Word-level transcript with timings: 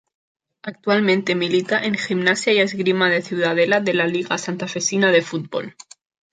Actualmente 0.63 1.35
milita 1.35 1.79
en 1.79 1.93
Gimnasia 1.93 2.53
y 2.53 2.59
Esgrima 2.59 3.11
de 3.11 3.21
Ciudadela 3.21 3.81
de 3.81 3.93
la 3.93 4.07
Liga 4.07 4.39
Santafesina 4.39 5.11
de 5.11 5.21
Fútbol. 5.21 5.75